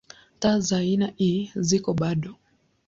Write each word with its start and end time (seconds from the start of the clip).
Taa 0.39 0.59
za 0.59 0.77
aina 0.77 1.13
ii 1.19 1.51
ziko 1.55 1.93
bado. 1.93 2.35